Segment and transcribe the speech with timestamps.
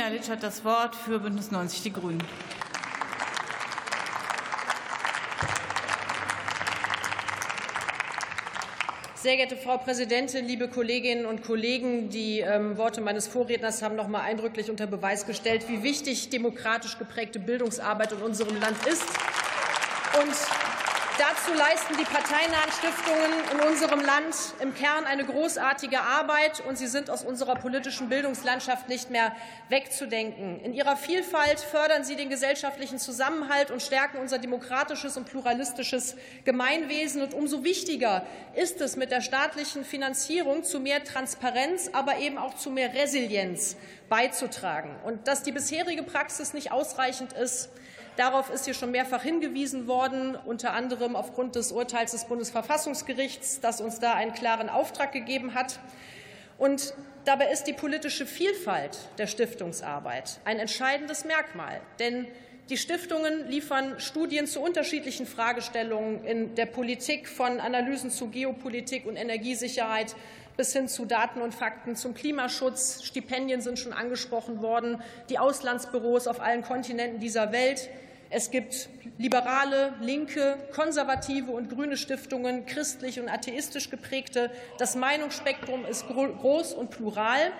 [0.00, 2.22] Mihalic hat das Wort für Bündnis 90 Die Grünen.
[9.14, 12.08] Sehr geehrte Frau Präsidentin, liebe Kolleginnen und Kollegen!
[12.08, 16.98] Die ähm, Worte meines Vorredners haben noch mal eindrücklich unter Beweis gestellt, wie wichtig demokratisch
[16.98, 19.04] geprägte Bildungsarbeit in unserem Land ist.
[20.22, 20.34] Und
[21.18, 26.86] Dazu leisten die parteinahen Stiftungen in unserem Land im Kern eine großartige Arbeit, und sie
[26.86, 29.34] sind aus unserer politischen Bildungslandschaft nicht mehr
[29.68, 30.60] wegzudenken.
[30.60, 37.22] In ihrer Vielfalt fördern sie den gesellschaftlichen Zusammenhalt und stärken unser demokratisches und pluralistisches Gemeinwesen.
[37.22, 42.54] Und umso wichtiger ist es, mit der staatlichen Finanzierung zu mehr Transparenz, aber eben auch
[42.54, 43.76] zu mehr Resilienz
[44.08, 44.96] beizutragen.
[45.04, 47.68] Und dass die bisherige Praxis nicht ausreichend ist,
[48.20, 53.80] Darauf ist hier schon mehrfach hingewiesen worden, unter anderem aufgrund des Urteils des Bundesverfassungsgerichts, das
[53.80, 55.80] uns da einen klaren Auftrag gegeben hat.
[56.58, 56.92] Und
[57.24, 61.80] dabei ist die politische Vielfalt der Stiftungsarbeit ein entscheidendes Merkmal.
[61.98, 62.26] Denn
[62.68, 69.16] die Stiftungen liefern Studien zu unterschiedlichen Fragestellungen in der Politik, von Analysen zu Geopolitik und
[69.16, 70.14] Energiesicherheit
[70.58, 73.02] bis hin zu Daten und Fakten zum Klimaschutz.
[73.02, 77.88] Stipendien sind schon angesprochen worden, die Auslandsbüros auf allen Kontinenten dieser Welt.
[78.32, 84.52] Es gibt liberale, linke, konservative und grüne Stiftungen, christlich und atheistisch geprägte.
[84.78, 87.50] Das Meinungsspektrum ist groß und plural,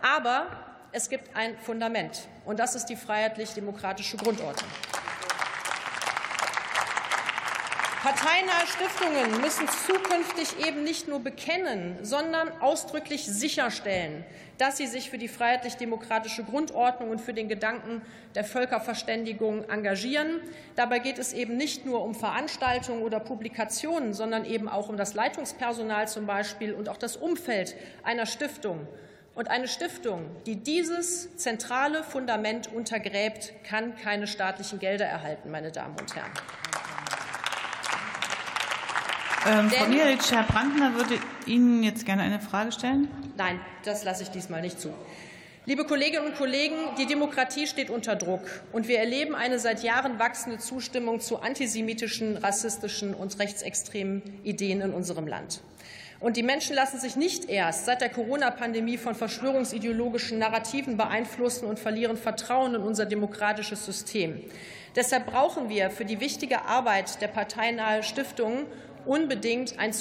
[0.00, 0.46] aber
[0.92, 4.70] es gibt ein Fundament, und das ist die freiheitlich-demokratische Grundordnung.
[8.02, 14.24] Parteinahe Stiftungen müssen zukünftig eben nicht nur bekennen, sondern ausdrücklich sicherstellen,
[14.56, 18.00] dass sie sich für die freiheitlich-demokratische Grundordnung und für den Gedanken
[18.34, 20.40] der Völkerverständigung engagieren.
[20.76, 25.12] Dabei geht es eben nicht nur um Veranstaltungen oder Publikationen, sondern eben auch um das
[25.12, 28.88] Leitungspersonal zum Beispiel und auch das Umfeld einer Stiftung.
[29.34, 35.96] Und eine Stiftung, die dieses zentrale Fundament untergräbt, kann keine staatlichen Gelder erhalten, meine Damen
[36.00, 36.32] und Herren.
[39.48, 43.08] Ähm, Frau Mihalitsch, Herr Brandner würde Ihnen jetzt gerne eine Frage stellen.
[43.38, 44.92] Nein, das lasse ich diesmal nicht zu.
[45.64, 48.42] Liebe Kolleginnen und Kollegen, die Demokratie steht unter Druck,
[48.72, 54.92] und wir erleben eine seit Jahren wachsende Zustimmung zu antisemitischen, rassistischen und rechtsextremen Ideen in
[54.92, 55.62] unserem Land.
[56.18, 61.78] Und die Menschen lassen sich nicht erst seit der Corona-Pandemie von verschwörungsideologischen Narrativen beeinflussen und
[61.78, 64.42] verlieren Vertrauen in unser demokratisches System.
[64.96, 68.66] Deshalb brauchen wir für die wichtige Arbeit der parteinahe Stiftungen
[69.06, 69.92] unbedingt ein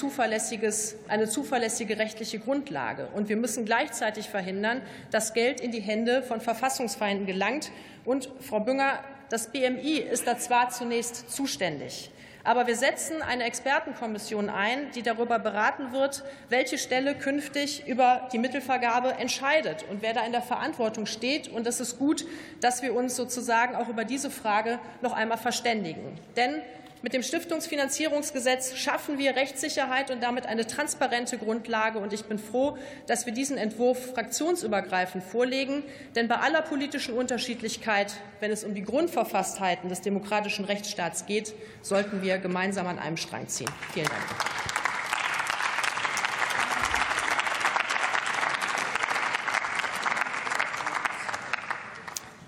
[1.07, 3.07] eine zuverlässige rechtliche Grundlage.
[3.13, 7.71] Und wir müssen gleichzeitig verhindern, dass Geld in die Hände von Verfassungsfeinden gelangt.
[8.03, 8.99] Und, Frau Bünger,
[9.29, 12.11] das BMI ist da zwar zunächst zuständig.
[12.49, 18.39] Aber wir setzen eine Expertenkommission ein, die darüber beraten wird, welche Stelle künftig über die
[18.39, 21.47] Mittelvergabe entscheidet und wer da in der Verantwortung steht.
[21.47, 22.25] Und es ist gut,
[22.59, 26.17] dass wir uns sozusagen auch über diese Frage noch einmal verständigen.
[26.37, 26.63] Denn
[27.01, 31.99] mit dem Stiftungsfinanzierungsgesetz schaffen wir Rechtssicherheit und damit eine transparente Grundlage.
[31.99, 32.77] Und ich bin froh,
[33.07, 35.83] dass wir diesen Entwurf fraktionsübergreifend vorlegen.
[36.15, 42.21] Denn bei aller politischen Unterschiedlichkeit, wenn es um die Grundverfasstheiten des demokratischen Rechtsstaats geht, sollten
[42.21, 43.69] wir gemeinsam an einem Strang ziehen.
[43.93, 44.19] Vielen Dank.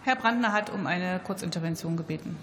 [0.03, 2.37] Herr Brandner hat um eine Kurzintervention gebeten.